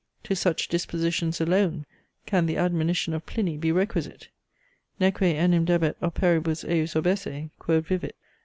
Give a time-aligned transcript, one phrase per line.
[0.23, 1.85] To such dispositions alone
[2.25, 4.29] can the admonition of Pliny be requisite,
[4.99, 8.15] Neque enim debet operibus ejus obesse, quod vivit.